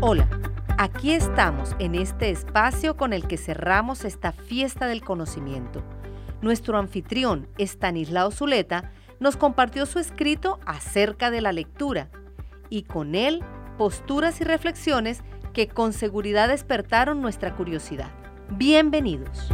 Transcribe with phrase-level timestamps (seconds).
[0.00, 0.28] Hola,
[0.78, 5.82] aquí estamos en este espacio con el que cerramos esta fiesta del conocimiento.
[6.40, 12.10] Nuestro anfitrión, Stanislao Zuleta, nos compartió su escrito acerca de la lectura
[12.70, 13.42] y con él
[13.76, 18.12] posturas y reflexiones que con seguridad despertaron nuestra curiosidad.
[18.50, 19.48] Bienvenidos.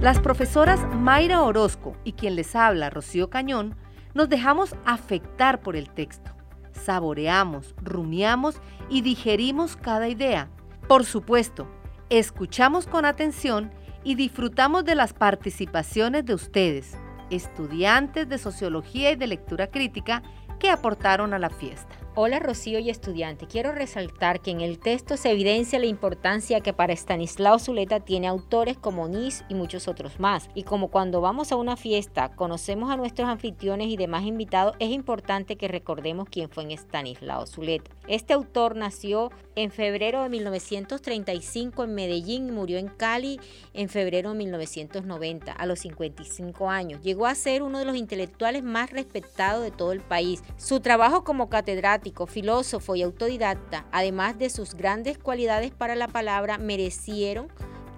[0.00, 3.74] Las profesoras Mayra Orozco y quien les habla, Rocío Cañón,
[4.14, 6.30] nos dejamos afectar por el texto
[6.72, 8.56] saboreamos, rumiamos
[8.88, 10.48] y digerimos cada idea.
[10.88, 11.68] Por supuesto,
[12.08, 13.70] escuchamos con atención
[14.02, 16.96] y disfrutamos de las participaciones de ustedes,
[17.30, 20.22] estudiantes de sociología y de lectura crítica
[20.58, 21.94] que aportaron a la fiesta.
[22.22, 26.74] Hola Rocío y estudiante, quiero resaltar que en el texto se evidencia la importancia que
[26.74, 30.50] para Stanislao Zuleta tiene autores como Nis y muchos otros más.
[30.54, 34.90] Y como cuando vamos a una fiesta conocemos a nuestros anfitriones y demás invitados, es
[34.90, 37.90] importante que recordemos quién fue Stanislao Zuleta.
[38.06, 43.40] Este autor nació en febrero de 1935 en Medellín y murió en Cali
[43.72, 47.00] en febrero de 1990 a los 55 años.
[47.00, 50.42] Llegó a ser uno de los intelectuales más respetados de todo el país.
[50.58, 56.58] Su trabajo como catedrático filósofo y autodidacta, además de sus grandes cualidades para la palabra,
[56.58, 57.48] merecieron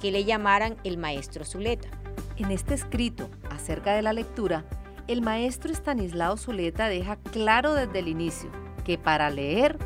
[0.01, 1.89] que le llamaran el maestro Zuleta.
[2.37, 4.65] En este escrito acerca de la lectura,
[5.09, 8.51] el maestro Stanislao Zuleta deja claro desde el inicio
[8.85, 9.79] que para leer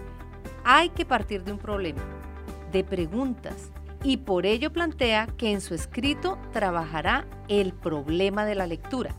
[0.64, 2.02] hay que partir de un problema,
[2.72, 3.70] de preguntas,
[4.02, 9.14] y por ello plantea que en su escrito trabajará el problema de la lectura.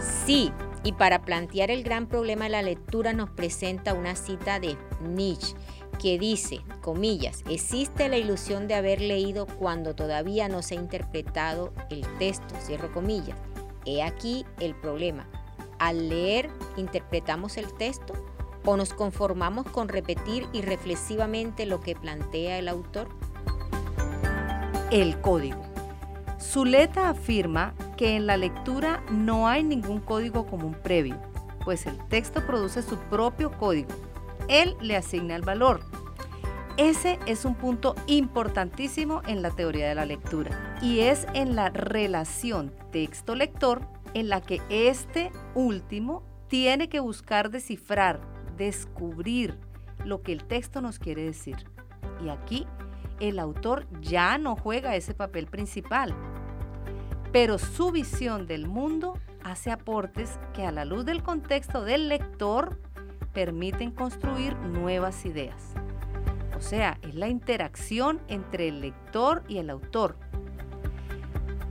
[0.00, 0.52] Sí,
[0.88, 5.54] y para plantear el gran problema de la lectura nos presenta una cita de Nietzsche
[6.00, 11.74] que dice, comillas, existe la ilusión de haber leído cuando todavía no se ha interpretado
[11.90, 13.36] el texto, cierro comillas.
[13.84, 15.28] He aquí el problema.
[15.78, 18.14] Al leer, ¿interpretamos el texto
[18.64, 23.10] o nos conformamos con repetir irreflexivamente lo que plantea el autor?
[24.90, 25.60] El código.
[26.40, 31.20] Zuleta afirma que en la lectura no hay ningún código común previo,
[31.64, 33.90] pues el texto produce su propio código.
[34.46, 35.80] Él le asigna el valor.
[36.76, 41.70] Ese es un punto importantísimo en la teoría de la lectura y es en la
[41.70, 43.82] relación texto-lector
[44.14, 48.20] en la que este último tiene que buscar descifrar,
[48.56, 49.58] descubrir
[50.04, 51.56] lo que el texto nos quiere decir.
[52.24, 52.64] Y aquí
[53.18, 56.14] el autor ya no juega ese papel principal,
[57.32, 62.78] pero su visión del mundo hace aportes que a la luz del contexto del lector
[63.32, 65.74] permiten construir nuevas ideas.
[66.56, 70.16] O sea, es la interacción entre el lector y el autor.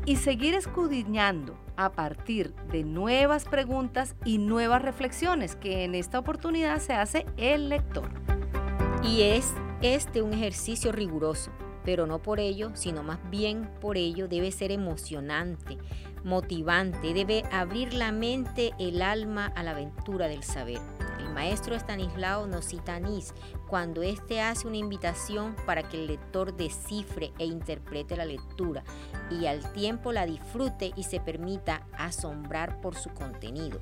[0.06, 6.80] Y seguir escudriñando a partir de nuevas preguntas y nuevas reflexiones que en esta oportunidad
[6.80, 8.10] se hace el lector.
[9.04, 11.52] Y es este un ejercicio riguroso,
[11.88, 15.78] pero no por ello, sino más bien por ello debe ser emocionante,
[16.26, 20.82] motivante, debe abrir la mente, el alma a la aventura del saber.
[21.18, 23.34] El maestro Estanislao nos cita a Nis
[23.70, 28.84] cuando éste hace una invitación para que el lector descifre e interprete la lectura
[29.32, 33.80] y al tiempo la disfrute y se permita asombrar por su contenido.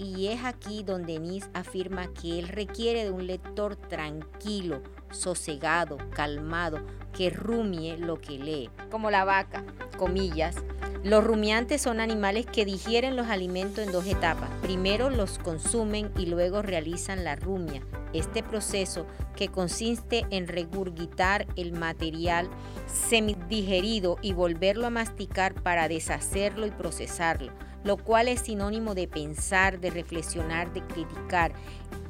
[0.00, 6.80] Y es aquí donde Nis afirma que él requiere de un lector tranquilo, sosegado, calmado,
[7.12, 8.70] que rumie lo que lee.
[8.90, 9.62] Como la vaca,
[9.98, 10.56] comillas.
[11.02, 14.48] Los rumiantes son animales que digieren los alimentos en dos etapas.
[14.62, 17.82] Primero los consumen y luego realizan la rumia.
[18.14, 19.06] Este proceso,
[19.36, 22.48] que consiste en regurgitar el material
[22.86, 27.52] semidigerido y volverlo a masticar para deshacerlo y procesarlo,
[27.84, 31.52] lo cual es sinónimo de pensar, de reflexionar, de criticar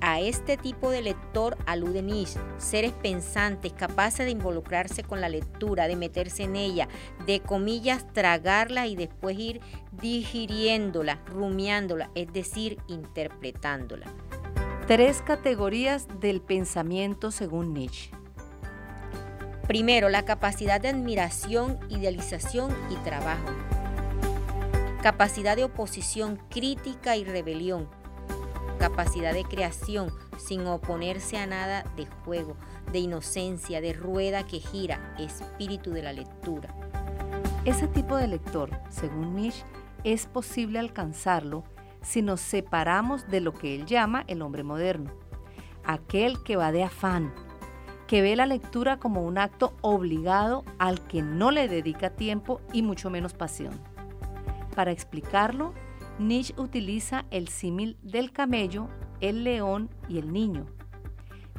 [0.00, 5.88] a este tipo de lector alude Nietzsche, seres pensantes, capaces de involucrarse con la lectura,
[5.88, 6.88] de meterse en ella,
[7.26, 9.60] de comillas, tragarla y después ir
[10.00, 14.06] digiriéndola, rumiándola, es decir, interpretándola.
[14.86, 18.10] Tres categorías del pensamiento según Nietzsche.
[19.68, 23.50] Primero, la capacidad de admiración, idealización y trabajo.
[25.02, 27.88] Capacidad de oposición, crítica y rebelión
[28.80, 32.56] capacidad de creación sin oponerse a nada de juego,
[32.90, 36.74] de inocencia, de rueda que gira, espíritu de la lectura.
[37.66, 39.64] Ese tipo de lector, según Nietzsche,
[40.02, 41.62] es posible alcanzarlo
[42.00, 45.10] si nos separamos de lo que él llama el hombre moderno,
[45.84, 47.34] aquel que va de afán,
[48.06, 52.80] que ve la lectura como un acto obligado al que no le dedica tiempo y
[52.80, 53.78] mucho menos pasión.
[54.74, 55.74] Para explicarlo,
[56.18, 58.88] Nietzsche utiliza el símil del camello,
[59.20, 60.66] el león y el niño.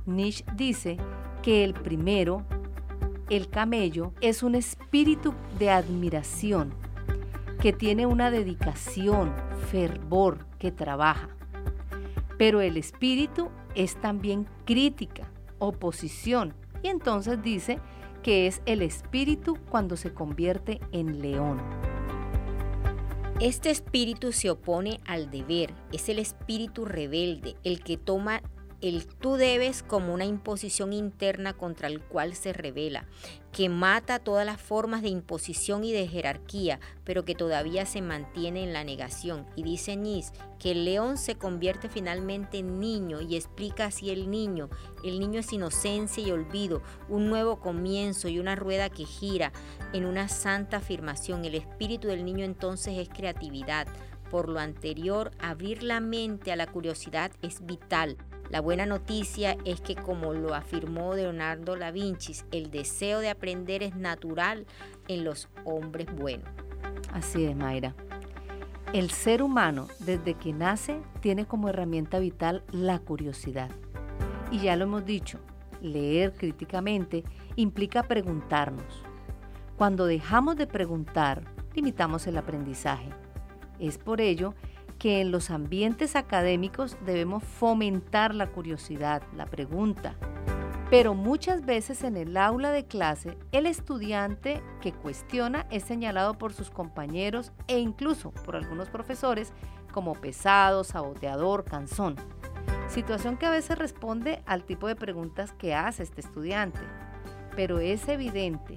[0.05, 0.97] Nietzsche dice
[1.41, 2.45] que el primero,
[3.29, 6.73] el camello, es un espíritu de admiración,
[7.59, 9.33] que tiene una dedicación,
[9.69, 11.29] fervor, que trabaja.
[12.37, 16.53] Pero el espíritu es también crítica, oposición,
[16.83, 17.79] y entonces dice
[18.23, 21.59] que es el espíritu cuando se convierte en león.
[23.41, 28.43] Este espíritu se opone al deber, es el espíritu rebelde, el que toma
[28.81, 33.05] el tú debes como una imposición interna contra el cual se revela,
[33.51, 38.63] que mata todas las formas de imposición y de jerarquía, pero que todavía se mantiene
[38.63, 39.45] en la negación.
[39.55, 44.31] Y dice Nis que el león se convierte finalmente en niño y explica así el
[44.31, 44.69] niño.
[45.03, 49.51] El niño es inocencia y olvido, un nuevo comienzo y una rueda que gira
[49.93, 51.45] en una santa afirmación.
[51.45, 53.87] El espíritu del niño entonces es creatividad.
[54.31, 58.17] Por lo anterior, abrir la mente a la curiosidad es vital.
[58.51, 63.81] La buena noticia es que como lo afirmó Leonardo da Vinci, el deseo de aprender
[63.81, 64.65] es natural
[65.07, 66.49] en los hombres buenos.
[67.13, 67.95] Así es, Mayra.
[68.91, 73.71] El ser humano, desde que nace, tiene como herramienta vital la curiosidad.
[74.51, 75.39] Y ya lo hemos dicho,
[75.81, 77.23] leer críticamente
[77.55, 79.01] implica preguntarnos.
[79.77, 83.11] Cuando dejamos de preguntar, limitamos el aprendizaje.
[83.79, 84.55] Es por ello
[85.01, 90.13] que en los ambientes académicos debemos fomentar la curiosidad, la pregunta.
[90.91, 96.53] Pero muchas veces en el aula de clase, el estudiante que cuestiona es señalado por
[96.53, 99.53] sus compañeros e incluso por algunos profesores
[99.91, 102.15] como pesado, saboteador, cansón.
[102.87, 106.81] Situación que a veces responde al tipo de preguntas que hace este estudiante.
[107.55, 108.75] Pero es evidente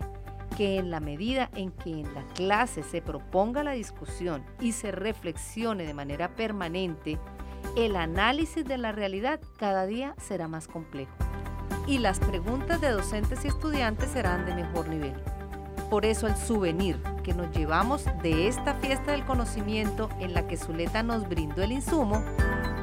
[0.57, 4.93] que en la medida en que en la clase se proponga la discusión y se
[4.93, 7.19] reflexione de manera permanente,
[7.77, 11.13] el análisis de la realidad cada día será más complejo
[11.87, 15.15] y las preguntas de docentes y estudiantes serán de mejor nivel.
[15.91, 20.57] Por eso el souvenir que nos llevamos de esta fiesta del conocimiento en la que
[20.57, 22.23] Zuleta nos brindó el insumo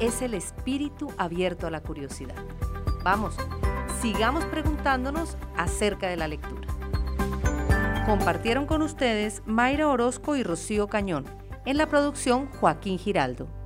[0.00, 2.36] es el espíritu abierto a la curiosidad.
[3.02, 3.36] Vamos,
[4.00, 6.71] sigamos preguntándonos acerca de la lectura.
[8.06, 11.24] Compartieron con ustedes Mayra Orozco y Rocío Cañón.
[11.64, 13.61] En la producción Joaquín Giraldo.